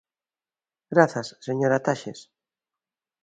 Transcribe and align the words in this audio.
Grazas, 0.93 1.27
señora 1.47 1.83
Taxes. 1.87 2.19